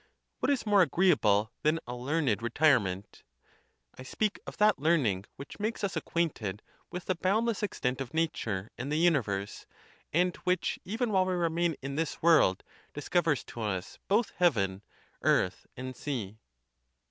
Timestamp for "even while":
10.83-11.25